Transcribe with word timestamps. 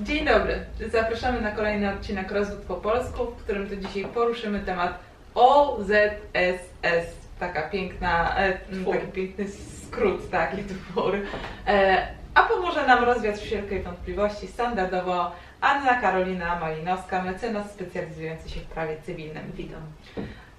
Dzień 0.00 0.24
dobry. 0.24 0.64
Zapraszamy 0.92 1.40
na 1.40 1.50
kolejny 1.50 1.94
odcinek 1.94 2.30
Rozwód 2.30 2.58
po 2.58 2.74
polsku, 2.74 3.26
w 3.26 3.36
którym 3.36 3.68
to 3.68 3.76
dzisiaj 3.76 4.04
poruszymy 4.04 4.60
temat 4.60 4.98
OZSS. 5.34 7.16
Taka 7.40 7.62
piękna, 7.62 8.36
e, 8.38 8.58
taki 8.92 9.06
piękny 9.12 9.44
skrót, 9.48 10.30
taki 10.30 10.56
twór. 10.64 11.14
E, 11.66 12.06
a 12.34 12.42
pomoże 12.42 12.86
nam 12.86 13.04
rozwiać 13.04 13.40
wszelkie 13.40 13.82
wątpliwości 13.82 14.46
standardowo 14.46 15.32
Anna 15.60 16.00
Karolina 16.00 16.60
Malinowska, 16.60 17.22
mecenas 17.22 17.72
specjalizujący 17.72 18.50
się 18.50 18.60
w 18.60 18.64
prawie 18.66 18.96
cywilnym. 19.06 19.52
Witam. 19.54 19.82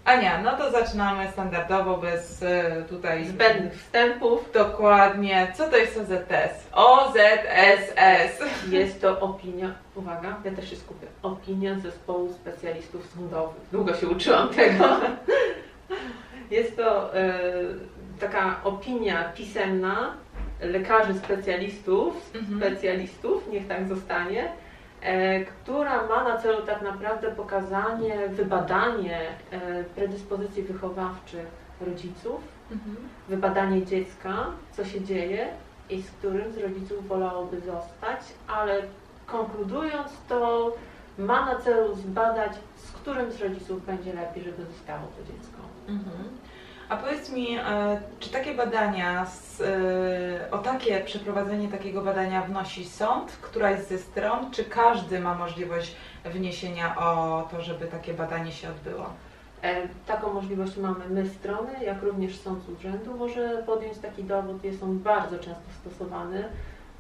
Ania, 0.08 0.42
no 0.42 0.58
to 0.58 0.72
zaczynamy 0.72 1.32
standardowo, 1.32 1.98
bez 1.98 2.44
e, 2.44 2.84
tutaj 2.90 3.26
Zbędnych 3.26 3.74
wstępów. 3.74 4.52
Dokładnie. 4.54 5.54
Co 5.56 5.70
to 5.70 5.78
jest 5.78 5.98
OZS? 5.98 6.68
OZSS. 6.74 8.44
Jest 8.70 9.02
to 9.02 9.20
opinia, 9.20 9.74
uwaga, 9.96 10.36
ja 10.46 10.52
też 10.52 10.70
się 10.70 10.76
skupię, 10.76 11.08
opinia 11.24 11.80
zespołu 11.80 12.34
specjalistów 12.34 13.08
sądowych. 13.16 13.62
Długo 13.72 13.94
się 13.96 14.08
uczyłam 14.08 14.50
tego. 14.50 14.86
Jest 16.52 16.78
to 16.78 17.16
e, 17.16 17.40
taka 18.20 18.56
opinia 18.64 19.24
pisemna 19.36 20.14
lekarzy 20.62 21.14
specjalistów, 21.14 22.36
Mhm. 22.36 22.60
specjalistów, 22.60 23.52
niech 23.52 23.68
tak 23.68 23.88
zostanie, 23.88 24.52
która 25.46 26.08
ma 26.08 26.24
na 26.24 26.38
celu 26.38 26.66
tak 26.66 26.82
naprawdę 26.82 27.32
pokazanie, 27.32 28.28
wybadanie 28.30 29.20
e, 29.52 29.84
predyspozycji 29.84 30.64
wychowawczych 30.64 31.46
rodziców, 31.82 32.42
Mhm. 32.72 32.96
wybadanie 33.30 33.86
dziecka, 33.86 34.46
co 34.72 34.86
się 34.86 35.02
dzieje 35.02 35.48
i 35.90 36.02
z 36.02 36.12
którym 36.12 36.52
z 36.52 36.58
rodziców 36.58 37.08
wolałoby 37.08 37.60
zostać, 37.62 38.20
ale 38.48 38.82
konkludując 39.26 40.12
to 40.30 40.72
ma 41.18 41.46
na 41.46 41.56
celu 41.56 41.96
zbadać, 41.96 42.52
z 42.76 42.92
którym 42.92 43.32
z 43.32 43.42
rodziców 43.42 43.86
będzie 43.86 44.14
lepiej, 44.14 44.44
żeby 44.44 44.66
zostało 44.66 45.02
to 45.18 45.24
dziecko. 45.34 45.62
Mhm. 45.88 46.28
A 46.90 46.98
powiedz 46.98 47.30
mi, 47.30 47.58
e, 47.58 48.02
czy 48.20 48.30
takie 48.32 48.54
badania, 48.54 49.26
z, 49.26 49.62
e, 49.62 50.52
o 50.52 50.58
takie 50.58 51.00
przeprowadzenie 51.00 51.68
takiego 51.68 52.02
badania 52.02 52.42
wnosi 52.42 52.86
sąd, 52.86 53.32
któraś 53.32 53.80
ze 53.84 53.98
stron, 53.98 54.52
czy 54.52 54.64
każdy 54.66 55.20
ma 55.20 55.36
możliwość 55.36 55.96
wniesienia 56.26 56.96
o 56.98 57.48
to, 57.52 57.62
żeby 57.62 57.86
takie 57.88 58.14
badanie 58.14 58.52
się 58.52 58.70
odbyło? 58.70 59.06
E, 59.62 59.88
Taką 60.06 60.34
możliwość 60.34 60.78
mamy 60.78 61.10
my 61.10 61.30
strony, 61.30 61.72
jak 61.86 62.02
również 62.04 62.40
sąd 62.40 62.64
z 62.64 62.70
urzędu 62.70 63.18
może 63.18 63.64
podjąć 63.66 63.98
taki 63.98 64.24
dowód, 64.24 64.64
jest 64.64 64.84
on 64.84 65.00
bardzo 65.00 65.36
często 65.40 65.64
stosowany. 65.82 66.44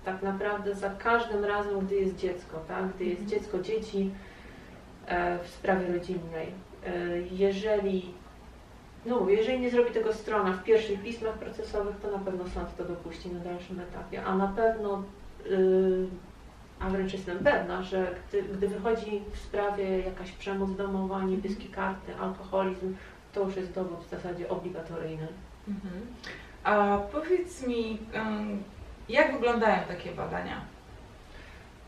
Tak 0.06 0.22
naprawdę 0.24 0.76
za 0.76 0.90
każdym 0.90 1.46
razem, 1.46 1.80
gdy 1.80 1.96
jest 1.96 2.16
dziecko, 2.16 2.60
tak? 2.68 2.88
gdy 2.96 3.06
jest 3.06 3.22
Mhm. 3.22 3.40
dziecko, 3.40 3.60
dzieci 3.60 4.12
w 5.44 5.48
sprawie 5.50 5.94
rodzinnej. 5.94 6.52
Jeżeli, 7.32 8.14
no 9.08 9.30
jeżeli 9.30 9.60
nie 9.60 9.70
zrobi 9.70 9.92
tego 9.92 10.14
strona 10.14 10.54
w 10.54 10.64
pierwszych 10.64 11.04
pismach 11.04 11.34
procesowych, 11.34 11.96
to 12.02 12.12
na 12.12 12.20
pewno 12.20 12.44
sąd 12.48 12.78
to 12.78 12.86
dopuści 12.86 13.30
na 13.30 13.40
dalszym 13.40 13.80
etapie, 13.80 14.24
a 14.24 14.38
na 14.38 14.48
pewno 14.48 15.04
y, 15.46 16.08
a 16.80 16.90
wręcz 16.90 17.14
jestem 17.14 17.40
pewna, 17.40 17.84
że 17.84 18.16
gdy, 18.30 18.44
gdy 18.44 18.68
wychodzi 18.68 19.22
w 19.34 19.38
sprawie 19.38 20.00
jakaś 20.00 20.32
przemoc 20.32 20.76
domowa, 20.76 21.24
niebieskie 21.24 21.70
karty, 21.70 22.16
alkoholizm, 22.16 22.96
to 23.34 23.44
już 23.44 23.56
jest 23.56 23.74
dowód 23.74 24.00
w 24.00 24.10
zasadzie 24.10 24.50
obligatoryjny. 24.50 25.28
Mhm. 25.68 26.02
A 26.64 26.98
powiedz 27.12 27.68
mi, 27.68 27.98
jak 29.10 29.34
wyglądają 29.34 29.84
takie 29.88 30.12
badania? 30.12 30.62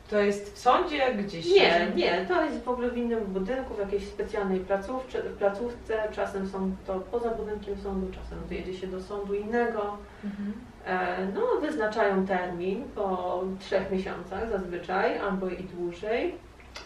To 0.09 0.19
jest 0.19 0.53
w 0.55 0.59
sądzie 0.59 1.13
gdzieś? 1.13 1.45
Nie, 1.51 1.87
nie, 1.95 2.25
to 2.27 2.45
jest 2.45 2.63
w 2.63 2.69
ogóle 2.69 2.89
w 2.89 2.97
innym 2.97 3.19
budynku, 3.25 3.73
w 3.73 3.79
jakiejś 3.79 4.07
specjalnej 4.07 4.59
placówce, 4.59 5.21
placówce. 5.21 6.07
czasem 6.11 6.47
są 6.49 6.71
to 6.87 6.99
poza 6.99 7.29
budynkiem 7.29 7.77
sądu, 7.77 8.07
czasem 8.13 8.39
wyjedzie 8.47 8.73
się 8.73 8.87
do 8.87 9.01
sądu 9.01 9.33
innego. 9.33 9.97
Mhm. 10.25 10.53
E, 10.85 11.27
No, 11.33 11.41
wyznaczają 11.61 12.25
termin 12.27 12.83
po 12.95 13.43
trzech 13.59 13.91
miesiącach 13.91 14.49
zazwyczaj, 14.49 15.17
albo 15.17 15.49
i 15.49 15.63
dłużej. 15.63 16.35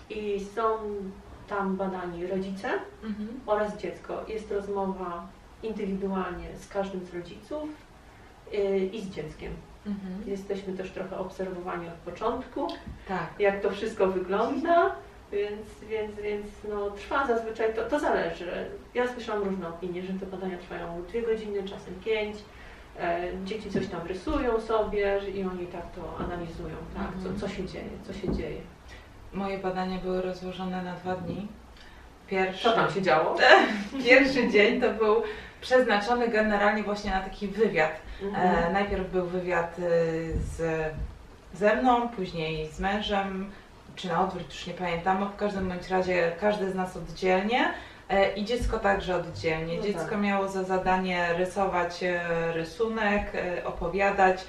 I 0.10 0.46
są 0.56 0.64
tam 1.48 1.76
badani 1.78 2.28
rodzice, 2.28 2.70
Mhm. 3.04 3.28
oraz 3.46 3.78
dziecko. 3.78 4.24
Jest 4.28 4.52
rozmowa 4.52 5.28
indywidualnie 5.64 6.48
z 6.58 6.68
każdym 6.68 7.06
z 7.06 7.14
rodziców 7.14 7.64
yy, 8.52 8.80
i 8.80 9.02
z 9.02 9.10
dzieckiem. 9.10 9.52
Mhm. 9.86 10.24
Jesteśmy 10.26 10.74
też 10.74 10.92
trochę 10.92 11.18
obserwowani 11.18 11.88
od 11.88 11.94
początku, 12.14 12.68
Tak. 13.08 13.28
jak 13.40 13.62
to 13.62 13.72
wszystko 13.72 14.08
wygląda, 14.08 14.96
więc, 15.32 15.68
więc, 15.90 16.16
więc 16.16 16.48
no, 16.70 16.92
trwa 16.92 17.28
zazwyczaj, 17.28 17.74
to, 17.76 17.84
to 17.90 18.00
zależy. 18.00 18.66
Ja 18.94 19.08
słyszałam 19.14 19.44
różne 19.44 19.68
opinie, 19.70 20.02
że 20.04 20.14
te 20.14 20.26
badania 20.26 20.58
trwają 20.58 21.04
dwie 21.10 21.22
godziny, 21.22 21.64
czasem 21.64 21.94
pięć. 22.06 22.38
E, 23.00 23.22
dzieci 23.46 23.70
coś 23.72 23.88
tam 23.88 24.08
rysują 24.08 24.60
sobie 24.62 25.20
i 25.36 25.44
oni 25.44 25.68
tak 25.68 25.82
to 25.96 26.26
analizują, 26.26 26.76
tak, 26.96 27.08
Mhm. 27.16 27.36
co, 27.36 27.40
co 27.48 27.54
się 27.54 27.66
dzieje, 27.66 27.90
co 28.04 28.14
się 28.14 28.32
dzieje. 28.34 28.62
Moje 29.34 29.58
badania 29.58 29.98
były 30.00 30.22
rozłożone 30.22 30.84
na 30.84 30.94
dwa 30.96 31.16
dni. 31.16 31.48
Pierwszy, 32.34 32.64
Co 32.64 32.72
tam 32.76 32.92
się 32.92 33.02
działo? 33.02 33.36
pierwszy 34.06 34.50
dzień 34.50 34.82
to 34.82 34.90
był 34.90 35.24
przeznaczony 35.62 36.28
generalnie 36.28 36.84
właśnie 36.84 37.12
na 37.12 37.20
taki 37.22 37.48
wywiad. 37.48 37.92
E, 38.24 38.26
Mhm. 38.26 38.74
najpierw 38.74 39.12
był 39.12 39.26
wywiad 39.26 39.76
e, 39.80 39.82
z, 40.38 40.84
ze 41.54 41.76
mną, 41.76 42.10
później 42.10 42.68
z 42.68 42.80
mężem, 42.80 43.52
czy 43.96 44.08
na 44.08 44.22
odwrót, 44.22 44.54
już 44.54 44.68
nie 44.68 44.74
pamiętam. 44.74 45.20
No, 45.20 45.26
W 45.30 45.36
każdym 45.36 45.70
bądź 45.70 45.90
razie 45.90 46.32
każdy 46.42 46.72
z 46.72 46.76
nas 46.76 46.98
oddzielnie 46.98 47.74
e, 48.10 48.34
i 48.34 48.46
dziecko 48.46 48.80
także 48.80 49.16
oddzielnie. 49.16 49.78
No 49.78 49.84
dziecko 49.84 50.10
tak. 50.10 50.22
miało 50.22 50.48
za 50.48 50.64
zadanie 50.64 51.28
rysować 51.38 52.04
e, 52.04 52.20
rysunek, 52.54 53.24
e, 53.36 53.66
opowiadać 53.66 54.44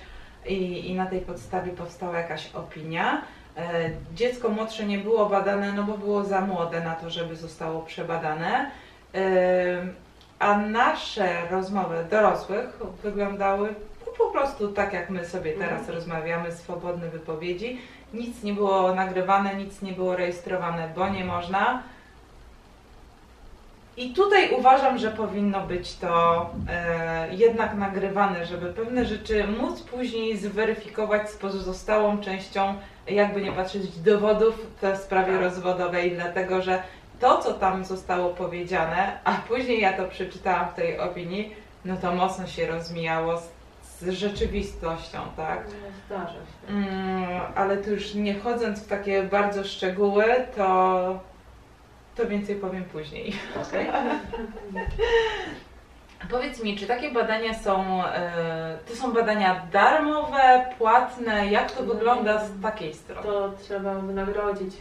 i, 0.47 0.89
i 0.91 0.95
na 0.95 1.07
tej 1.07 1.21
podstawie 1.21 1.73
powstała 1.73 2.19
jakaś 2.19 2.51
opinia. 2.55 3.23
E, 3.57 3.91
Dziecko 4.15 4.49
młodsze 4.49 4.85
nie 4.87 4.99
było 4.99 5.27
badane, 5.27 5.73
no 5.73 5.83
bo 5.83 5.99
było 5.99 6.25
za 6.25 6.41
młode 6.41 6.81
na 6.81 6.95
to, 6.95 7.11
żeby 7.11 7.37
zostało 7.37 7.83
przebadane. 7.83 8.71
E, 9.15 9.21
A 10.39 10.59
nasze 10.59 11.49
rozmowy 11.51 12.05
dorosłych 12.11 12.79
wyglądały 13.03 13.75
no, 14.07 14.13
po 14.19 14.27
prostu 14.27 14.69
tak, 14.73 14.93
jak 14.93 15.11
my 15.11 15.25
sobie 15.27 15.53
teraz 15.53 15.79
Mhm. 15.81 15.95
rozmawiamy, 15.99 16.53
swobodne 16.53 17.09
wypowiedzi. 17.11 17.79
Nic 18.15 18.43
nie 18.43 18.53
było 18.53 18.95
nagrywane, 18.95 19.55
nic 19.55 19.83
nie 19.83 19.93
było 19.93 20.17
rejestrowane, 20.17 20.89
bo 20.97 21.09
nie 21.09 21.25
można. 21.25 21.83
I 23.97 24.11
tutaj 24.13 24.51
uważam, 24.51 24.99
że 24.99 25.11
powinno 25.11 25.61
być 25.61 25.95
to 25.97 26.51
e, 26.71 27.35
jednak 27.35 27.75
nagrywane, 27.75 28.47
żeby 28.47 28.73
pewne 28.73 29.05
rzeczy 29.05 29.47
móc 29.61 29.83
później 29.83 30.37
zweryfikować 30.39 31.31
z 31.31 31.37
pozostałą 31.37 32.19
częścią, 32.19 32.75
jakby 33.09 33.43
nie 33.43 33.53
patrzeć, 33.53 33.99
dowodów 33.99 34.67
w 34.83 34.97
sprawie 34.97 35.33
Tak. 35.33 35.43
rozwodowej, 35.43 36.13
dlatego 36.13 36.63
że 36.63 36.83
to, 37.21 37.39
co 37.39 37.53
tam 37.55 37.85
zostało 37.85 38.31
powiedziane, 38.31 39.19
a 39.25 39.33
później 39.49 39.81
ja 39.81 39.93
to 39.93 40.05
przeczytałam 40.09 40.69
w 40.69 40.75
tej 40.75 40.99
opinii, 40.99 41.55
no 41.85 41.97
to 41.97 42.15
mocno 42.15 42.47
się 42.47 42.67
rozmijało 42.67 43.37
z, 43.39 43.51
z 44.01 44.09
rzeczywistością, 44.11 45.19
tak? 45.37 45.65
No, 45.67 45.89
Zdarza 46.07 46.33
się. 46.33 46.69
Mm, 46.75 47.41
ale 47.55 47.77
tu 47.77 47.91
już 47.91 48.15
nie 48.15 48.35
wchodząc 48.35 48.85
w 48.85 48.89
takie 48.89 49.23
bardzo 49.23 49.65
szczegóły, 49.65 50.25
to, 50.57 51.21
to 52.17 52.27
więcej 52.27 52.57
powiem 52.57 52.85
później. 52.85 53.33
Okej. 53.63 53.87
Powiedz 56.31 56.63
mi, 56.63 56.77
czy 56.77 56.87
takie 56.87 57.11
badania 57.11 57.55
są, 57.55 58.05
e, 58.05 58.79
to 58.89 58.97
są 58.97 59.13
badania 59.13 59.67
darmowe, 59.73 60.67
płatne? 60.79 61.47
Jak 61.51 61.73
to 61.73 61.83
wygląda 61.83 62.45
z 62.45 62.61
takiej 62.63 62.95
strony? 62.95 63.23
To 63.23 63.53
trzeba 63.63 63.95
wynagrodzić, 63.95 64.77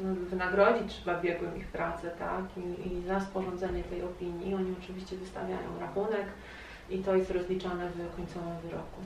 wynagrodzić 0.00 0.92
trzeba 0.94 1.20
biegłym 1.20 1.56
ich 1.56 1.66
pracę, 1.66 2.10
tak? 2.10 2.44
I, 2.56 2.92
I 2.92 3.02
za 3.02 3.20
sporządzenie 3.20 3.84
tej 3.84 4.02
opinii 4.02 4.54
oni 4.54 4.74
oczywiście 4.82 5.16
wystawiają 5.16 5.78
rachunek 5.80 6.26
i 6.90 6.98
to 6.98 7.16
jest 7.16 7.30
rozliczane 7.30 7.88
w 7.88 8.16
końcowym 8.16 8.58
wyroku. 8.62 9.00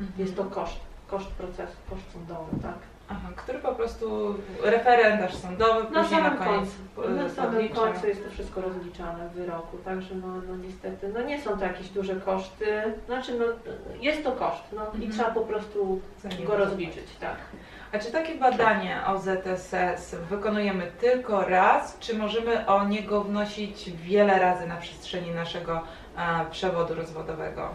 Mhm. 0.00 0.18
Jest 0.18 0.36
to 0.36 0.44
koszt, 0.44 0.80
koszt 1.06 1.30
procesu, 1.30 1.76
koszt 1.90 2.12
sądowy, 2.12 2.62
tak? 2.62 2.78
Aha, 3.10 3.28
który 3.36 3.58
po 3.58 3.74
prostu 3.74 4.34
referendarz 4.62 5.34
sądowy 5.34 5.90
Na 5.90 6.02
później 6.02 6.22
na 6.22 6.30
koniec 6.30 6.70
końcu, 6.96 7.10
na 7.14 7.28
samym 7.28 7.68
końcu 7.68 8.06
jest 8.06 8.24
to 8.24 8.30
wszystko 8.30 8.60
rozliczane 8.60 9.28
w 9.28 9.32
wyroku, 9.32 9.76
także 9.84 10.14
no, 10.14 10.26
no 10.48 10.56
niestety, 10.56 11.08
no 11.14 11.22
nie 11.22 11.40
są 11.40 11.58
to 11.58 11.64
jakieś 11.64 11.88
duże 11.88 12.16
koszty, 12.16 12.66
znaczy 13.06 13.32
no 13.38 13.44
jest 14.00 14.24
to 14.24 14.32
koszt, 14.32 14.62
no 14.72 14.82
i 14.82 14.86
Mhm. 14.96 15.12
trzeba 15.12 15.30
po 15.30 15.40
prostu 15.40 16.00
go 16.46 16.56
rozliczyć, 16.56 17.06
tak. 17.20 17.36
A 17.92 17.98
czy 17.98 18.12
takie 18.12 18.34
badanie 18.34 19.00
o 19.06 19.18
ZSS 19.18 20.14
wykonujemy 20.30 20.92
tylko 21.00 21.44
raz, 21.44 21.98
czy 21.98 22.18
możemy 22.18 22.66
o 22.66 22.84
niego 22.88 23.20
wnosić 23.24 23.90
wiele 23.90 24.38
razy 24.38 24.66
na 24.66 24.76
przestrzeni 24.76 25.30
naszego 25.30 25.80
e, 26.18 26.50
przewodu 26.50 26.94
rozwodowego? 26.94 27.68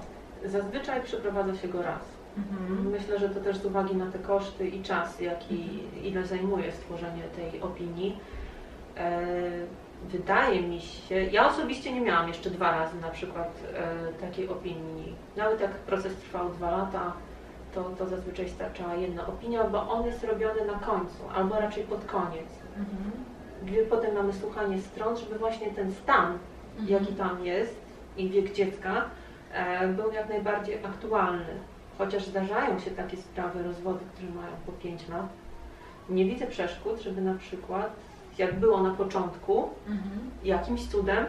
Zazwyczaj 0.45 1.01
przeprowadza 1.03 1.55
się 1.55 1.67
go 1.67 1.81
raz. 1.81 2.01
Mhm. 2.37 2.89
Myślę, 2.91 3.19
że 3.19 3.29
to 3.29 3.41
też 3.41 3.57
z 3.57 3.65
uwagi 3.65 3.95
na 3.95 4.11
te 4.11 4.19
koszty 4.19 4.67
i 4.67 4.83
czas, 4.83 5.19
jaki, 5.19 5.79
ile 6.03 6.25
zajmuje 6.25 6.71
stworzenie 6.71 7.23
tej 7.23 7.61
opinii. 7.61 8.19
E, 8.97 9.21
wydaje 10.09 10.61
mi 10.61 10.81
się, 10.81 11.15
ja 11.15 11.47
osobiście 11.47 11.93
nie 11.93 12.01
miałam 12.01 12.27
jeszcze 12.27 12.49
dwa 12.49 12.71
razy 12.71 13.01
na 13.01 13.09
przykład 13.09 13.49
e, 13.73 14.13
takiej 14.21 14.49
opinii. 14.49 15.15
Nawet 15.37 15.61
jak 15.61 15.71
proces 15.71 16.15
trwał 16.15 16.49
dwa 16.49 16.71
lata, 16.71 17.13
to, 17.75 17.83
to 17.83 18.07
zazwyczaj 18.07 18.49
starczała 18.49 18.95
jedna 18.95 19.27
opinia, 19.27 19.63
bo 19.63 19.89
on 19.89 20.05
jest 20.05 20.23
robiony 20.23 20.65
na 20.65 20.73
końcu, 20.73 21.29
albo 21.35 21.59
raczej 21.59 21.83
pod 21.83 22.05
koniec. 22.05 22.47
Mhm. 22.77 23.11
Gdzie 23.65 23.83
potem 23.83 24.15
mamy 24.15 24.33
słuchanie 24.33 24.81
stron, 24.81 25.17
żeby 25.17 25.39
właśnie 25.39 25.71
ten 25.71 25.93
stan, 25.93 26.37
jaki 26.87 27.13
tam 27.13 27.45
jest 27.45 27.75
i 28.17 28.29
wiek 28.29 28.53
dziecka 28.53 29.05
był 29.95 30.11
jak 30.11 30.29
najbardziej 30.29 30.85
aktualny. 30.85 31.45
Chociaż 31.97 32.25
zdarzają 32.25 32.79
się 32.79 32.91
takie 32.91 33.17
sprawy, 33.17 33.63
rozwody, 33.63 33.99
które 34.13 34.29
mają 34.31 34.51
po 34.65 34.71
5 34.71 35.07
lat. 35.09 35.25
Nie 36.09 36.25
widzę 36.25 36.47
przeszkód, 36.47 37.01
żeby 37.01 37.21
na 37.21 37.35
przykład, 37.35 37.95
jak 38.37 38.59
było 38.59 38.83
na 38.83 38.93
początku, 38.95 39.69
Mhm. 39.87 40.31
jakimś 40.43 40.87
cudem 40.87 41.25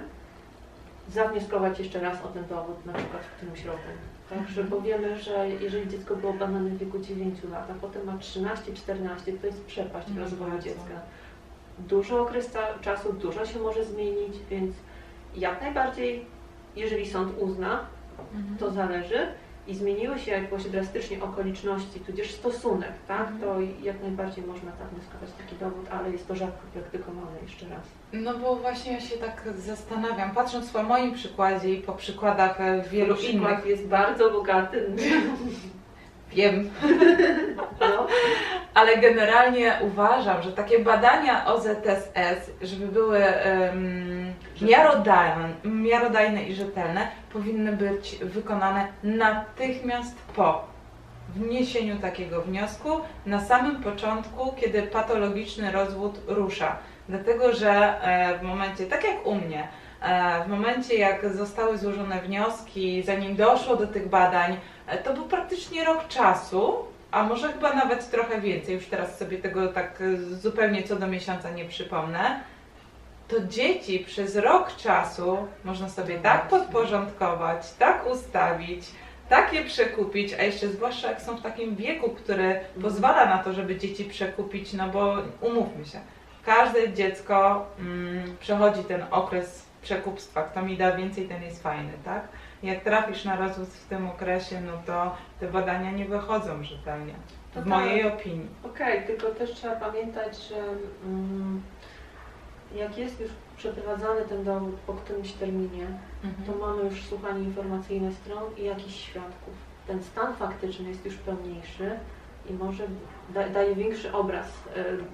zawnioskować 1.09 1.79
jeszcze 1.79 2.00
raz 2.00 2.25
o 2.25 2.29
ten 2.29 2.47
dowód, 2.47 2.87
na 2.87 2.93
przykład 2.93 3.23
w 3.23 3.37
którymś 3.37 3.65
roku. 3.65 3.79
Tak, 4.31 4.49
że 4.49 4.65
powiemy, 4.65 5.19
że 5.19 5.49
jeżeli 5.50 5.88
dziecko 5.88 6.17
było 6.17 6.32
badane 6.32 6.70
w 6.70 6.79
wieku 6.79 6.99
9 6.99 7.38
lat, 7.50 7.70
a 7.70 7.75
potem 7.81 8.06
ma 8.06 8.12
13-14, 8.12 9.38
to 9.41 9.47
jest 9.47 9.65
przepaść 9.65 10.06
No 10.15 10.20
rozwoju 10.20 10.59
dziecka. 10.59 11.00
Dużo 11.79 12.23
okres 12.23 12.50
czasu, 12.81 13.12
dużo 13.12 13.47
się 13.47 13.59
może 13.59 13.85
zmienić, 13.85 14.35
więc 14.50 14.75
jak 15.37 15.61
najbardziej, 15.62 16.27
jeżeli 16.77 17.11
sąd 17.11 17.38
uzna, 17.38 17.81
Mhm. 18.34 18.56
to 18.58 18.70
zależy 18.70 19.26
i 19.66 19.75
zmieniły 19.75 20.19
się 20.19 20.31
jakoś 20.31 20.64
drastycznie 20.64 21.22
okoliczności, 21.22 22.00
tudzież 22.00 22.31
stosunek, 22.31 22.93
tak, 23.08 23.20
Mhm. 23.20 23.40
to 23.40 23.56
jak 23.82 24.02
najbardziej 24.02 24.44
można 24.44 24.72
tak 24.72 24.88
wnioskować 24.88 25.28
taki 25.38 25.56
dowód, 25.56 25.87
ale 25.90 26.11
jest 26.11 26.28
to 26.28 26.34
rzadko 26.34 26.62
praktykowane 26.75 27.37
jeszcze 27.43 27.69
raz. 27.69 27.82
No 28.12 28.38
bo 28.38 28.56
właśnie 28.56 28.93
ja 28.93 29.00
się 29.00 29.16
tak 29.16 29.43
zastanawiam, 29.58 30.31
patrząc 30.31 30.70
po 30.70 30.82
moim 30.82 31.14
przykładzie 31.14 31.75
i 31.75 31.82
po 31.82 31.93
przykładach 31.93 32.61
e, 32.61 32.82
wielu 32.90 33.14
Ten 33.16 33.25
innych, 33.25 33.66
jest 33.66 33.87
bardzo 33.87 34.31
bogaty. 34.31 34.87
wiem, 36.34 36.70
No. 37.81 38.06
ale 38.75 38.96
generalnie 38.98 39.78
uważam, 39.81 40.42
że 40.42 40.52
takie 40.52 40.78
badania 40.78 41.46
OZSS, 41.46 42.50
żeby 42.62 42.86
były 42.86 43.19
um, 43.19 44.34
miarodajne, 44.60 45.48
miarodajne 45.64 46.42
i 46.42 46.54
rzetelne, 46.54 47.08
powinny 47.32 47.72
być 47.72 48.16
wykonane 48.16 48.86
natychmiast 49.02 50.19
po 50.36 50.64
wniesieniu 51.34 51.96
takiego 51.98 52.42
wniosku, 52.42 52.88
na 53.26 53.40
samym 53.40 53.82
początku, 53.82 54.52
kiedy 54.60 54.82
patologiczny 54.82 55.72
rozwód 55.72 56.20
rusza. 56.26 56.76
Dlatego, 57.08 57.52
że 57.52 57.70
e, 58.02 58.38
w 58.38 58.42
momencie, 58.42 58.86
tak 58.86 59.04
jak 59.04 59.26
u 59.26 59.34
mnie, 59.34 59.69
e, 60.02 60.44
w 60.44 60.48
momencie 60.48 60.94
jak 60.94 61.34
zostały 61.34 61.78
złożone 61.78 62.20
wnioski, 62.22 63.02
zanim 63.02 63.36
doszło 63.36 63.76
do 63.76 63.86
tych 63.86 64.08
badań, 64.08 64.56
to 65.04 65.14
był 65.14 65.25
praktycznie 65.25 65.84
rok 65.84 66.08
czasu, 66.08 66.75
a 67.10 67.25
może 67.25 67.52
chyba 67.52 67.72
nawet 67.72 68.10
trochę 68.10 68.40
więcej, 68.40 68.75
już 68.75 68.86
teraz 68.86 69.19
sobie 69.19 69.38
tego 69.38 69.69
tak 69.69 70.00
e, 70.00 70.16
zupełnie 70.16 70.82
co 70.82 70.96
do 70.96 71.06
miesiąca 71.06 71.50
nie 71.50 71.64
przypomnę, 71.64 72.40
to 73.28 73.40
dzieci 73.40 73.98
przez 73.98 74.36
rok 74.36 74.76
czasu 74.76 75.48
można 75.64 75.88
sobie 75.88 76.19
tak 76.19 76.48
podporządkować, 76.48 77.72
tak 77.78 78.06
ustawić, 78.12 78.84
tak 79.28 79.52
je 79.52 79.64
przekupić, 79.64 80.32
a 80.32 80.42
jeszcze 80.42 80.69
zwłaszcza 80.69 81.08
jak 81.08 81.22
są 81.22 81.36
w 81.36 81.42
takim 81.42 81.76
wieku, 81.76 82.10
który 82.10 82.60
pozwala 82.82 83.26
na 83.26 83.38
to, 83.38 83.52
żeby 83.52 83.76
dzieci 83.76 84.04
przekupić, 84.04 84.72
no 84.72 84.88
bo 84.88 85.16
umówmy 85.40 85.84
się, 85.86 86.00
każde 86.44 86.92
dziecko 86.92 87.66
mm, 87.78 88.36
przechodzi 88.40 88.84
ten 88.84 89.04
okres 89.10 89.64
przekupstwa, 89.82 90.42
kto 90.42 90.62
mi 90.62 90.76
da 90.76 90.96
więcej, 90.96 91.28
ten 91.28 91.42
jest 91.42 91.62
fajny, 91.62 91.92
tak? 92.04 92.28
Jak 92.64 92.84
trafisz 92.84 93.25
na 93.25 93.37
rozwód 93.37 93.69
w 93.69 93.88
tym 93.88 94.06
okresie, 94.06 94.61
no 94.61 94.72
to 94.87 95.16
te 95.40 95.46
badania 95.49 95.90
nie 95.90 96.05
wychodzą 96.05 96.62
rzetelnie, 96.64 97.12
To 97.55 97.61
w 97.61 97.64
tak. 97.64 97.66
mojej 97.66 98.06
opinii. 98.06 98.46
Okej, 98.64 99.06
tylko 99.06 99.26
też 99.26 99.52
trzeba 99.52 99.76
pamiętać, 99.76 100.49
że 100.49 100.56
mm, 101.06 101.62
jak 102.76 102.99
jest 102.99 103.20
już 103.20 103.31
przeprowadzany 103.56 104.20
ten 104.22 104.44
dowód 104.44 104.75
po 104.87 104.93
którymś 104.93 105.32
terminie, 105.32 105.87
to 106.46 106.66
mamy 106.66 106.82
już 106.84 107.02
słuchanie 107.02 107.44
informacyjne 107.44 108.12
stron 108.12 108.43
i 108.56 108.64
jakichś 108.64 108.94
świadków. 109.00 109.55
Ten 109.87 110.02
stan 110.02 110.34
faktyczny 110.34 110.88
jest 110.88 111.05
już 111.05 111.14
pełniejszy 111.14 111.90
i 112.50 112.52
może 112.52 112.84
da, 113.34 113.49
daje 113.49 113.75
większy 113.75 114.12
obraz 114.12 114.46
mm, 114.76 115.06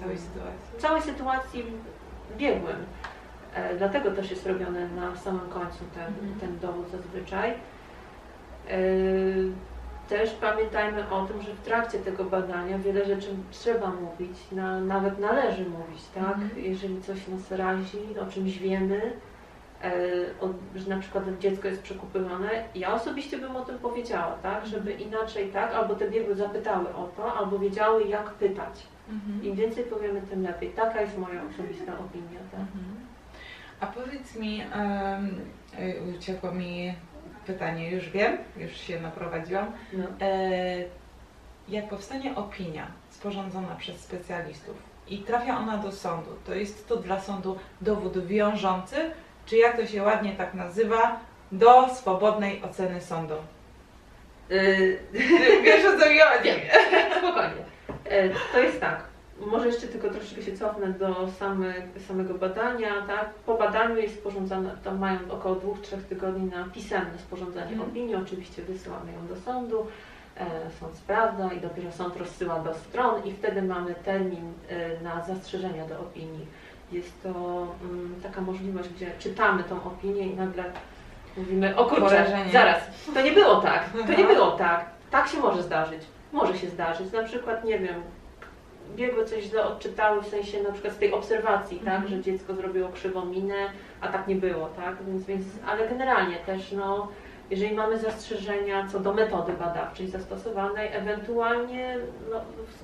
Całej 0.00 0.18
sytuacji. 0.18 0.78
całej 0.78 1.02
sytuacji 1.02 1.64
biegłym. 2.38 2.76
E, 3.54 3.76
dlatego 3.76 4.10
też 4.10 4.30
jest 4.30 4.46
robiony 4.46 4.88
na 4.96 5.16
samym 5.16 5.48
końcu 5.48 5.84
ten, 5.94 6.06
Mhm. 6.06 6.40
ten 6.40 6.58
dowód 6.58 6.90
zazwyczaj. 6.90 7.50
E, 7.50 8.76
też 10.08 10.30
pamiętajmy 10.30 11.10
o 11.10 11.26
tym, 11.26 11.42
że 11.42 11.54
w 11.54 11.60
trakcie 11.60 11.98
tego 11.98 12.24
badania 12.24 12.78
wiele 12.78 13.04
rzeczy 13.04 13.28
trzeba 13.50 13.90
mówić, 13.90 14.38
na, 14.52 14.80
nawet 14.80 15.18
należy 15.18 15.64
mówić, 15.64 16.02
tak? 16.14 16.34
Mhm. 16.34 16.50
Jeżeli 16.64 17.02
coś 17.02 17.28
nas 17.28 17.50
razi, 17.52 17.98
o 18.22 18.26
czymś 18.32 18.58
wiemy, 18.58 19.12
e, 19.82 19.90
o, 20.40 20.48
że 20.76 20.90
na 20.90 20.98
przykład 20.98 21.24
dziecko 21.40 21.68
jest 21.68 21.82
przekupywane, 21.82 22.48
ja 22.74 22.94
osobiście 22.94 23.38
bym 23.38 23.56
o 23.56 23.60
tym 23.64 23.78
powiedziała, 23.78 24.32
tak? 24.42 24.66
Żeby 24.66 24.92
inaczej, 24.92 25.48
tak? 25.48 25.74
Albo 25.74 25.94
te 25.94 26.10
biegłe 26.10 26.34
zapytały 26.34 26.94
o 26.94 27.08
to, 27.16 27.34
albo 27.34 27.58
wiedziały 27.58 28.04
jak 28.04 28.30
pytać. 28.30 28.86
Mhm. 29.10 29.44
Im 29.44 29.54
więcej 29.54 29.84
powiemy, 29.84 30.22
tym 30.22 30.42
lepiej. 30.42 30.70
Taka 30.70 31.00
jest 31.00 31.18
moja 31.18 31.40
osobista 31.42 31.92
opinia. 31.92 32.40
Tak? 32.50 32.60
Mhm. 32.60 33.03
A 33.84 33.86
powiedz 33.86 34.36
mi, 34.36 34.62
um, 34.76 35.40
uciekło 36.16 36.52
mi 36.52 36.94
pytanie, 37.46 37.90
już 37.90 38.10
wiem, 38.10 38.38
już 38.56 38.72
się 38.76 39.00
naprowadziłam. 39.00 39.72
No. 39.92 40.04
E, 40.20 40.84
jak 41.68 41.88
powstanie 41.88 42.34
opinia 42.36 42.86
sporządzona 43.10 43.76
przez 43.78 44.00
specjalistów 44.00 44.76
i 45.08 45.18
trafia 45.18 45.58
ona 45.58 45.76
do 45.76 45.92
sądu, 45.92 46.30
to 46.46 46.54
jest 46.54 46.88
to 46.88 46.96
dla 46.96 47.20
sądu 47.20 47.58
dowód 47.80 48.26
wiążący, 48.26 48.96
czy 49.46 49.56
jak 49.56 49.76
to 49.76 49.86
się 49.86 50.02
ładnie 50.02 50.32
tak 50.32 50.54
nazywa, 50.54 51.20
do 51.52 51.94
swobodnej 51.94 52.62
oceny 52.62 53.00
sądu? 53.00 53.34
Yy, 54.50 54.98
Wiesz 55.64 55.84
o 55.84 55.98
co 55.98 56.10
mi 56.10 56.18
chodzi? 56.18 56.50
Spokojnie. 57.18 57.64
E, 58.04 58.30
to 58.52 58.58
jest 58.58 58.80
tak. 58.80 59.13
Może 59.40 59.66
jeszcze 59.66 59.86
tylko 59.86 60.10
troszeczkę 60.10 60.42
się 60.42 60.56
cofnę 60.56 60.88
do 60.88 61.28
same, 61.38 61.74
samego 62.08 62.34
badania. 62.34 63.02
Tak? 63.06 63.30
Po 63.46 63.54
badaniu 63.58 63.96
jest 63.96 64.14
sporządzane, 64.14 64.76
tam 64.84 64.98
mają 64.98 65.18
około 65.30 65.54
dwóch, 65.54 65.80
trzech 65.80 66.02
tygodni 66.06 66.50
na 66.50 66.64
pisemne 66.64 67.18
sporządzenie 67.18 67.72
Mhm. 67.72 67.90
opinii. 67.90 68.14
Oczywiście 68.16 68.62
wysyłamy 68.62 69.12
ją 69.12 69.26
do 69.26 69.36
sądu. 69.36 69.86
E, 70.36 70.46
sąd 70.80 70.94
sprawdza 70.96 71.52
i 71.52 71.60
dopiero 71.60 71.92
sąd 71.92 72.16
rozsyła 72.16 72.58
do 72.58 72.74
stron 72.74 73.24
i 73.24 73.32
wtedy 73.32 73.62
mamy 73.62 73.94
termin 73.94 74.52
e, 74.68 75.00
na 75.02 75.24
zastrzeżenia 75.24 75.86
do 75.86 76.00
opinii. 76.00 76.46
Jest 76.92 77.22
to 77.22 77.28
mm, 77.84 78.14
taka 78.22 78.40
możliwość, 78.40 78.88
gdzie 78.88 79.10
czytamy 79.18 79.64
tą 79.64 79.84
opinię 79.84 80.26
i 80.26 80.36
nagle 80.36 80.64
mówimy, 81.36 81.76
o 81.76 81.84
kurczę, 81.84 82.00
Porażenie. 82.04 82.52
zaraz, 82.52 82.82
to 83.14 83.22
nie 83.22 83.32
było 83.32 83.56
tak, 83.56 83.90
to 83.92 84.12
nie 84.12 84.24
Aha. 84.24 84.34
było 84.34 84.50
tak, 84.50 84.86
tak 85.10 85.28
się 85.28 85.38
może 85.40 85.62
zdarzyć, 85.62 86.00
może 86.32 86.58
się 86.58 86.68
zdarzyć, 86.68 87.12
na 87.12 87.22
przykład, 87.22 87.64
nie 87.64 87.78
wiem, 87.78 88.02
biegłe 88.96 89.24
coś 89.24 89.44
źle 89.44 89.64
odczytały, 89.64 90.22
w 90.22 90.26
sensie 90.26 90.62
na 90.62 90.72
przykład 90.72 90.94
z 90.94 90.98
tej 90.98 91.12
obserwacji, 91.12 91.78
tak, 91.78 91.94
Mhm. 91.94 92.08
że 92.08 92.20
dziecko 92.20 92.54
zrobiło 92.54 92.88
krzywą 92.88 93.24
minę, 93.24 93.54
a 94.00 94.08
tak 94.08 94.28
nie 94.28 94.36
było, 94.36 94.68
tak, 94.76 94.96
więc, 95.08 95.24
więc, 95.26 95.44
ale 95.66 95.88
generalnie 95.88 96.36
też, 96.36 96.72
no, 96.72 97.08
jeżeli 97.50 97.74
mamy 97.74 97.98
zastrzeżenia 97.98 98.86
co 98.92 99.00
do 99.00 99.14
metody 99.14 99.52
badawczej 99.52 100.08
zastosowanej, 100.08 100.88
ewentualnie 100.92 101.96
no, 102.30 102.40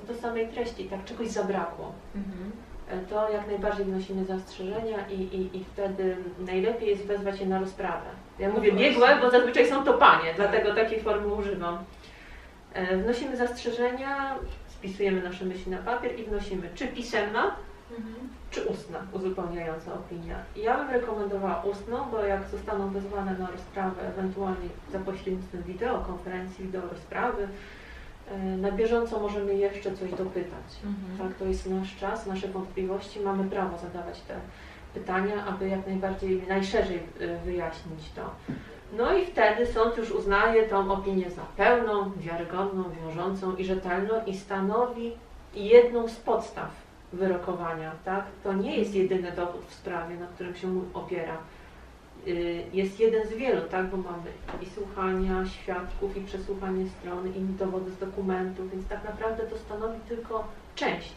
do 0.08 0.20
samej 0.20 0.48
treści, 0.48 0.84
tak, 0.84 1.04
czegoś 1.04 1.28
zabrakło, 1.28 1.92
Mhm. 2.14 2.50
e, 2.90 3.06
to 3.06 3.30
jak 3.30 3.46
najbardziej 3.46 3.84
wnosimy 3.84 4.24
zastrzeżenia 4.24 5.08
i, 5.10 5.14
i, 5.14 5.56
i 5.56 5.64
wtedy 5.64 6.16
najlepiej 6.38 6.88
jest 6.88 7.06
wezwać 7.06 7.40
je 7.40 7.46
na 7.46 7.58
rozprawę. 7.60 8.06
Ja 8.38 8.48
No 8.48 8.54
mówię 8.54 8.72
biegłe, 8.72 9.18
bo 9.20 9.30
zazwyczaj 9.30 9.66
są 9.68 9.84
to 9.84 9.94
panie, 9.94 10.34
dlatego 10.36 10.74
takiej 10.74 11.00
formy 11.00 11.34
używam. 11.34 11.78
E, 12.74 12.96
Wnosimy 12.96 13.36
zastrzeżenia, 13.36 14.34
spisujemy 14.80 15.22
nasze 15.22 15.44
myśli 15.44 15.70
na 15.72 15.78
papier 15.78 16.18
i 16.20 16.24
wnosimy 16.24 16.68
czy 16.74 16.86
pisemna, 16.88 17.54
Mhm. 17.98 18.14
czy 18.50 18.62
ustna, 18.64 18.98
uzupełniająca 19.12 19.94
opinia. 19.94 20.36
Ja 20.56 20.78
bym 20.78 20.90
rekomendowała 20.90 21.62
ustną, 21.62 22.10
bo 22.10 22.24
jak 22.24 22.48
zostaną 22.48 22.90
wezwane 22.90 23.38
na 23.38 23.50
rozprawę, 23.50 24.08
ewentualnie 24.08 24.68
za 24.92 24.98
pośrednictwem 24.98 25.62
wideokonferencji, 25.62 26.64
wideo 26.64 26.82
rozprawy, 26.88 27.48
e, 28.30 28.38
na 28.38 28.72
bieżąco 28.72 29.20
możemy 29.20 29.54
jeszcze 29.54 29.96
coś 29.96 30.10
dopytać. 30.10 30.68
Mhm. 30.86 31.18
Tak, 31.28 31.38
to 31.38 31.44
jest 31.44 31.66
nasz 31.70 31.96
czas, 31.96 32.26
nasze 32.26 32.48
wątpliwości, 32.48 33.20
mamy 33.20 33.44
prawo 33.50 33.78
zadawać 33.78 34.20
te 34.20 34.34
pytania, 34.94 35.44
aby 35.46 35.68
jak 35.68 35.86
najbardziej, 35.86 36.42
najszerzej 36.48 36.96
y, 37.20 37.38
wyjaśnić 37.44 38.10
to. 38.16 38.30
No 38.92 39.16
i 39.16 39.26
wtedy 39.26 39.66
sąd 39.66 39.96
już 39.96 40.10
uznaje 40.10 40.62
tą 40.68 40.92
opinię 40.92 41.30
za 41.30 41.42
pełną, 41.56 42.10
wiarygodną, 42.16 42.84
wiążącą 42.90 43.56
i 43.56 43.64
rzetelną 43.64 44.24
i 44.26 44.36
stanowi 44.36 45.12
jedną 45.54 46.08
z 46.08 46.16
podstaw 46.16 46.70
wyrokowania, 47.12 47.92
tak? 48.04 48.24
To 48.44 48.52
nie 48.52 48.76
jest 48.76 48.94
jedyny 48.94 49.32
dowód 49.32 49.64
w 49.68 49.74
sprawie, 49.74 50.16
na 50.16 50.26
którym 50.26 50.54
się 50.54 50.82
opiera. 50.94 51.36
Y, 52.26 52.62
Jest 52.72 53.00
jeden 53.00 53.28
z 53.28 53.32
wielu, 53.32 53.62
tak? 53.68 53.86
Bo 53.86 53.96
mamy 53.96 54.30
i 54.62 54.66
słuchania 54.66 55.46
świadków, 55.46 56.16
i 56.16 56.20
przesłuchanie 56.20 56.88
strony, 56.88 57.28
i 57.28 57.40
dowody 57.40 57.90
z 57.90 57.98
dokumentów, 57.98 58.70
więc 58.70 58.88
tak 58.88 59.04
naprawdę 59.04 59.42
to 59.42 59.58
stanowi 59.58 60.00
tylko 60.08 60.44
część. 60.74 61.14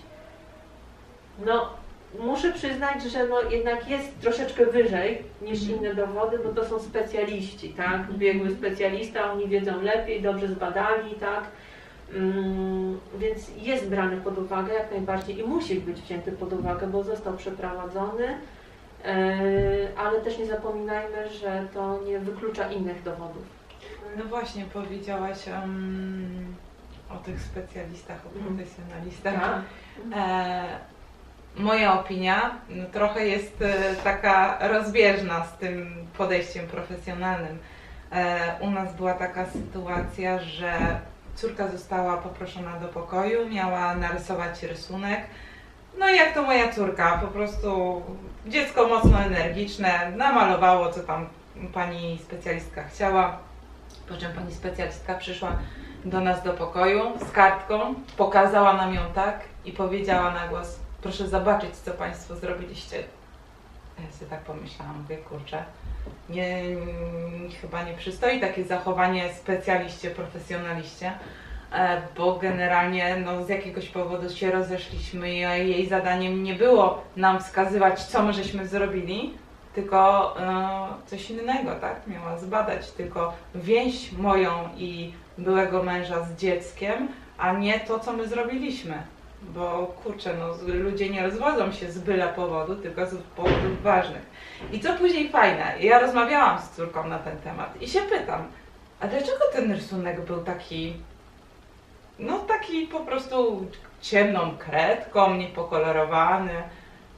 No, 1.46 1.70
muszę 2.20 2.52
przyznać, 2.54 3.04
że 3.04 3.28
no 3.28 3.42
jednak 3.42 3.90
jest 3.90 4.20
troszeczkę 4.20 4.66
wyżej 4.66 5.24
niż 5.42 5.62
Mhm. 5.62 5.80
inne 5.80 5.96
dowody, 5.96 6.40
bo 6.40 6.50
to 6.50 6.66
są 6.66 6.80
specjaliści, 6.80 7.70
tak? 7.70 8.12
Biegły 8.12 8.52
specjalista, 8.52 9.32
oni 9.32 9.48
wiedzą 9.48 9.82
lepiej, 9.82 10.22
dobrze 10.22 10.48
zbadali, 10.48 11.16
tak? 11.20 11.44
Mm, 12.14 13.00
więc 13.18 13.52
jest 13.58 13.90
brany 13.90 14.18
pod 14.18 14.38
uwagę 14.38 14.74
jak 14.74 14.92
najbardziej 14.92 15.40
i 15.40 15.44
musi 15.44 15.76
być 15.80 16.02
wzięty 16.02 16.32
pod 16.32 16.54
uwagę, 16.54 16.88
bo 16.88 17.04
został 17.04 17.34
przeprowadzony, 17.38 18.28
e, 19.06 19.38
ale 19.98 20.22
też 20.22 20.38
nie 20.38 20.46
zapominajmy, 20.46 21.30
że 21.30 21.68
to 21.74 22.00
nie 22.08 22.20
wyklucza 22.20 22.72
innych 22.72 23.04
dowodów. 23.04 23.44
No 24.18 24.24
właśnie, 24.24 24.66
powiedziałaś 24.74 25.48
em, 25.48 26.56
o 27.10 27.16
tych 27.18 27.42
specjalistach, 27.42 28.18
o 28.26 28.38
Mhm. 28.38 28.56
profesjonalistach. 28.58 29.34
Tak. 29.34 29.62
E, 30.16 30.64
moja 31.58 32.00
opinia 32.00 32.52
no, 32.70 32.86
trochę 32.92 33.28
jest 33.28 33.62
e, 33.62 33.96
taka 34.04 34.58
rozbieżna 34.68 35.46
z 35.46 35.58
tym 35.58 36.08
podejściem 36.18 36.68
profesjonalnym. 36.68 37.60
E, 38.12 38.56
u 38.60 38.72
nas 38.72 38.96
była 38.96 39.14
taka 39.14 39.46
sytuacja, 39.46 40.40
że 40.40 41.00
córka 41.36 41.68
została 41.68 42.18
poproszona 42.18 42.80
do 42.80 42.88
pokoju, 42.88 43.50
miała 43.50 43.96
narysować 43.96 44.64
rysunek. 44.64 45.22
No 46.00 46.10
jak 46.10 46.34
to 46.34 46.44
moja 46.44 46.74
córka, 46.74 47.18
po 47.18 47.28
prostu 47.28 48.02
dziecko 48.48 48.88
mocno 48.88 49.20
energiczne, 49.20 50.12
namalowało 50.18 50.92
co 50.92 51.00
tam 51.00 51.28
pani 51.74 52.20
specjalistka 52.24 52.84
chciała. 52.84 53.38
Po 54.10 54.18
czym 54.18 54.34
pani 54.34 54.54
specjalistka 54.54 55.16
przyszła 55.16 55.52
do 56.06 56.22
nas 56.22 56.44
do 56.44 56.54
pokoju 56.54 57.02
z 57.30 57.32
kartką, 57.32 57.96
pokazała 58.18 58.74
nam 58.74 58.94
ją 58.94 59.02
tak 59.16 59.40
i 59.66 59.72
powiedziała 59.72 60.32
na 60.32 60.48
głos, 60.48 60.80
proszę 61.04 61.28
zobaczyć, 61.28 61.76
co 61.76 61.92
Państwo 61.92 62.36
zrobiliście. 62.36 63.04
Ja 64.00 64.18
sobie 64.18 64.32
tak 64.32 64.40
pomyślałam, 64.40 65.02
mówię, 65.02 65.18
kurczę, 65.18 65.64
nie, 66.30 66.64
chyba 67.62 67.84
nie 67.84 67.94
przystoi 67.94 68.40
takie 68.40 68.64
zachowanie 68.64 69.34
specjaliście, 69.34 70.10
profesjonaliście, 70.10 71.12
e, 71.72 72.02
bo 72.18 72.36
generalnie 72.36 73.16
no, 73.26 73.46
z 73.46 73.50
jakiegoś 73.50 73.90
powodu 73.90 74.30
się 74.30 74.52
rozeszliśmy 74.52 75.34
i 75.34 75.40
jej 75.40 75.88
zadaniem 75.88 76.44
nie 76.44 76.54
było 76.54 77.04
nam 77.18 77.40
wskazywać, 77.40 78.04
co 78.04 78.24
my 78.24 78.34
żeśmy 78.34 78.68
zrobili, 78.68 79.34
tylko 79.76 80.34
e, 80.40 80.88
coś 81.08 81.30
innego, 81.30 81.76
tak? 81.76 82.08
Miała 82.08 82.38
zbadać 82.38 82.92
tylko 82.92 83.34
więź 83.56 84.12
moją 84.12 84.70
i 84.78 85.14
byłego 85.38 85.84
męża 85.84 86.24
z 86.24 86.36
dzieckiem, 86.36 87.08
a 87.38 87.54
nie 87.54 87.80
to, 87.80 88.00
co 88.00 88.14
my 88.14 88.28
zrobiliśmy. 88.28 89.04
Bo 89.44 89.94
kurczę, 90.04 90.34
no, 90.40 90.74
ludzie 90.74 91.10
nie 91.10 91.24
rozwodzą 91.24 91.72
się 91.72 91.92
z 91.92 92.00
byle 92.00 92.28
powodu, 92.28 92.76
tylko 92.76 93.06
z 93.06 93.16
powodów 93.16 93.84
ważnych. 93.84 94.22
I 94.72 94.80
co 94.80 94.94
później 94.94 95.30
fajne, 95.30 95.74
ja 95.80 96.00
rozmawiałam 96.00 96.62
z 96.62 96.70
córką 96.70 97.08
na 97.08 97.20
ten 97.20 97.38
temat 97.38 97.82
i 97.82 97.88
się 97.88 98.02
pytam, 98.02 98.44
a 99.00 99.08
dlaczego 99.08 99.40
ten 99.54 99.72
rysunek 99.72 100.26
był 100.26 100.44
taki, 100.44 100.94
no 102.20 102.40
taki 102.40 102.88
po 102.88 103.00
prostu 103.00 103.68
ciemną 104.02 104.58
kredką, 104.58 105.34
niepokolorowany? 105.36 106.64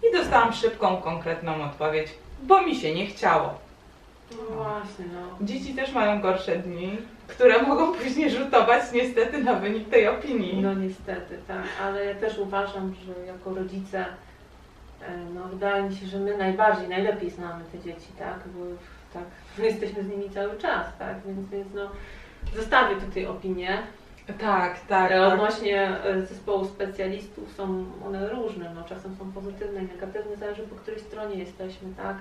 I 0.09 0.17
dostałam 0.17 0.53
szybką, 0.53 0.97
konkretną 0.97 1.63
odpowiedź, 1.63 2.07
bo 2.43 2.61
mi 2.61 2.75
się 2.75 2.95
nie 2.95 3.07
chciało. 3.07 3.53
No 4.31 4.55
właśnie, 4.55 5.05
no. 5.13 5.45
Dzieci 5.45 5.73
też 5.73 5.91
mają 5.91 6.21
gorsze 6.21 6.55
dni, 6.55 6.97
które 7.27 7.61
mogą 7.61 7.93
później 7.93 8.29
rzutować 8.29 8.83
niestety 8.93 9.43
na 9.43 9.53
wynik 9.53 9.89
tej 9.89 10.07
opinii. 10.07 10.61
No 10.61 10.73
niestety, 10.73 11.37
tak, 11.47 11.63
ale 11.83 12.05
ja 12.05 12.15
też 12.15 12.37
uważam, 12.37 12.93
że 13.05 13.25
jako 13.25 13.53
rodzice, 13.53 14.05
e, 15.01 15.17
no 15.35 15.43
wydaje 15.43 15.83
mi 15.83 15.95
się, 15.95 16.05
że 16.05 16.19
my 16.19 16.37
najbardziej, 16.37 16.87
najlepiej 16.87 17.29
znamy 17.29 17.63
te 17.71 17.79
dzieci, 17.79 18.07
tak, 18.19 18.39
bo 18.45 18.65
tak, 19.13 19.23
my 19.57 19.65
jesteśmy 19.71 20.03
z 20.03 20.07
nimi 20.07 20.29
cały 20.29 20.57
czas, 20.57 20.85
tak, 20.99 21.15
więc, 21.25 21.49
więc 21.49 21.67
no 21.73 21.89
zostawię 22.55 22.95
tutaj 22.95 23.25
opinię. 23.25 23.77
Tak, 24.27 24.79
tak. 24.87 25.11
E, 25.11 25.15
tak. 25.19 25.33
Odnośnie 25.33 26.03
e, 26.03 26.25
zespołu 26.25 26.65
specjalistów 26.65 27.51
są 27.51 27.85
one 28.05 28.29
różne, 28.29 28.71
no 28.75 28.83
czasem 28.83 29.15
są 29.19 29.31
pozytywne 29.31 29.83
i 29.83 29.87
negatywne, 29.87 30.35
zależy 30.37 30.63
po 30.63 30.75
której 30.75 30.99
stronie 30.99 31.35
jesteśmy, 31.35 31.89
tak, 31.97 32.17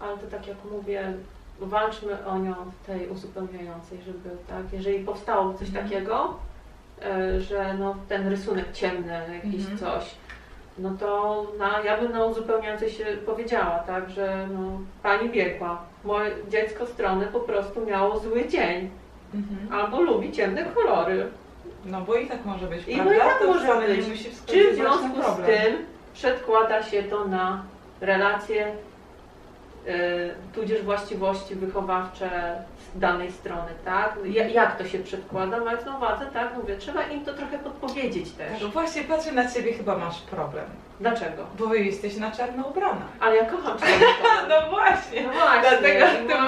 ale 0.00 0.18
to 0.18 0.26
tak 0.26 0.46
jak 0.46 0.56
mówię, 0.70 1.12
walczmy 1.60 2.26
o 2.26 2.38
nią 2.38 2.54
w 2.82 2.86
tej 2.86 3.08
uzupełniającej, 3.08 3.98
żeby 4.06 4.30
tak, 4.48 4.62
jeżeli 4.72 5.04
powstało 5.04 5.54
coś 5.54 5.68
Mhm. 5.68 5.84
takiego, 5.88 6.34
e, 7.02 7.40
że 7.40 7.74
no 7.78 7.94
ten 8.08 8.28
rysunek 8.28 8.72
ciemny, 8.72 9.20
jakiś 9.44 9.60
Mhm. 9.60 9.78
coś, 9.78 10.14
no 10.78 10.90
to 11.00 11.46
na, 11.58 11.80
ja 11.84 12.00
bym 12.00 12.12
na 12.12 12.24
uzupełniającej 12.24 12.90
się 12.90 13.04
powiedziała, 13.26 13.78
tak, 13.78 14.10
że 14.10 14.48
no, 14.52 14.60
pani 15.02 15.30
biegła, 15.30 15.82
moje 16.04 16.30
dziecko 16.48 16.86
strony 16.86 17.26
po 17.26 17.40
prostu 17.40 17.86
miało 17.86 18.18
zły 18.18 18.48
dzień, 18.48 18.90
Mhm. 19.34 19.72
albo 19.82 20.02
lubi 20.02 20.32
ciemne 20.32 20.64
kolory. 20.64 21.26
No 21.84 22.00
bo 22.00 22.14
i 22.14 22.26
tak 22.26 22.44
może 22.44 22.66
być, 22.66 22.88
I 22.88 22.94
prawda? 22.94 23.04
no 23.12 23.16
i 23.16 23.20
tak 23.20 23.38
to 23.38 23.46
może 23.46 23.86
być. 23.86 24.06
Czy 24.46 24.72
w 24.72 24.74
związku 24.74 25.22
z 25.22 25.46
tym 25.46 25.76
przedkłada 26.14 26.82
się 26.82 27.02
to 27.02 27.24
na 27.24 27.62
relacje, 28.00 28.72
tudzież 30.54 30.82
właściwości 30.82 31.54
wychowawcze 31.54 32.30
z 32.94 32.98
danej 32.98 33.32
strony, 33.32 33.70
tak? 33.84 34.14
Ja- 34.24 34.48
Jak 34.48 34.76
to 34.78 34.84
się 34.88 34.98
przedkłada? 34.98 35.60
Mając 35.60 35.84
na 35.86 35.96
uwadze, 35.96 36.26
tak, 36.26 36.48
mówię, 36.56 36.76
trzeba 36.76 37.02
im 37.02 37.24
to 37.24 37.34
trochę 37.34 37.58
podpowiedzieć 37.58 38.30
też. 38.32 38.60
Tak, 38.62 38.68
właśnie 38.70 39.02
patrzę 39.04 39.32
na 39.32 39.50
ciebie, 39.50 39.72
chyba 39.72 39.98
masz 39.98 40.20
problem. 40.20 40.64
Dlaczego? 41.00 41.46
Bo 41.58 41.74
jesteś 41.74 42.16
na 42.16 42.30
czarno 42.30 42.66
ubrana. 42.66 43.06
Ale 43.20 43.36
ja 43.36 43.44
kocham 43.44 43.78
czarny 43.78 43.94
kolor. 44.22 44.48
No 44.48 44.70
właśnie. 44.70 45.22
No 45.22 45.32
właśnie, 45.32 45.60
Dlatego 45.70 46.06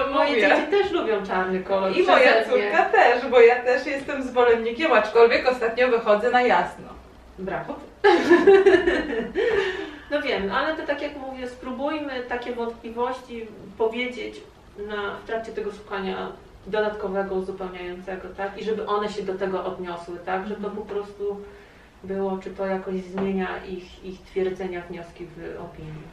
mo- 0.09 0.15
moje 0.15 0.29
mówię. 0.31 0.41
dzieci 0.49 0.67
też 0.71 0.91
lubią 0.93 1.27
czarny 1.27 1.61
kolor. 1.61 1.97
I 1.97 2.03
moja 2.03 2.45
córka 2.45 2.85
też, 2.85 3.27
bo 3.27 3.41
ja 3.41 3.57
też 3.63 3.87
jestem 3.87 4.23
zwolennikiem, 4.23 4.93
aczkolwiek 4.93 5.49
ostatnio 5.49 5.89
wychodzę 5.89 6.31
na 6.31 6.43
jasno. 6.43 6.85
Brawo. 7.39 7.75
No 10.11 10.23
wiem, 10.23 10.53
ale 10.53 10.77
to 10.77 10.87
tak 10.87 11.03
jak 11.03 11.17
mówię, 11.17 11.49
spróbujmy 11.49 12.23
takie 12.29 12.55
wątpliwości 12.55 13.47
powiedzieć 13.79 14.41
na, 14.89 15.17
w 15.17 15.27
trakcie 15.27 15.53
tego 15.53 15.73
słuchania 15.73 16.33
dodatkowego, 16.67 17.35
uzupełniającego, 17.35 18.29
tak? 18.37 18.59
I 18.59 18.65
żeby 18.65 18.87
one 18.87 19.09
się 19.09 19.23
do 19.23 19.35
tego 19.35 19.65
odniosły, 19.65 20.19
tak? 20.19 20.49
Że 20.49 20.57
to 20.57 20.71
po 20.71 20.83
prostu 20.83 21.41
było, 22.05 22.39
czy 22.39 22.51
to 22.51 22.67
jakoś 22.67 22.95
zmienia 22.95 23.49
ich, 23.65 24.05
ich 24.05 24.23
twierdzenia, 24.23 24.83
wnioski 24.91 25.27
w 25.27 25.61
opinii. 25.61 26.09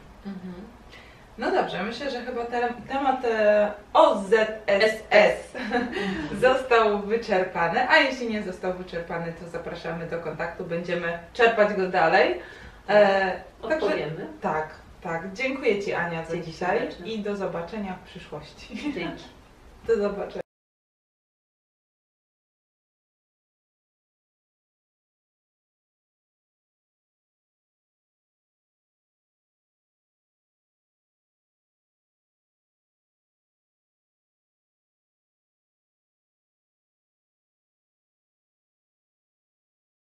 No 1.38 1.50
dobrze, 1.50 1.82
myślę, 1.82 2.10
że 2.10 2.20
chyba 2.20 2.44
te, 2.44 2.68
temat 2.88 3.24
e, 3.24 3.72
OZSS 3.92 5.56
został 6.40 6.98
wyczerpany, 6.98 7.88
a 7.88 7.96
jeśli 7.96 8.30
nie 8.30 8.42
został 8.42 8.74
wyczerpany, 8.74 9.32
to 9.32 9.48
zapraszamy 9.48 10.06
do 10.06 10.18
kontaktu, 10.18 10.64
będziemy 10.64 11.18
czerpać 11.32 11.74
go 11.74 11.88
dalej. 11.88 12.40
E, 12.88 13.40
także 13.62 13.76
Odpowiemy. 13.76 14.26
tak, 14.40 14.74
tak. 15.00 15.32
Dziękuję 15.32 15.82
Ci 15.82 15.92
Ania 15.92 16.24
za 16.24 16.32
Dzięki 16.32 16.50
dzisiaj 16.52 16.78
serdecznie. 16.78 17.12
i 17.12 17.22
do 17.22 17.36
zobaczenia 17.36 17.94
w 18.04 18.08
przyszłości. 18.08 18.92
Dzięki. 18.94 19.24
Do 19.86 19.96
zobaczenia. 19.96 20.41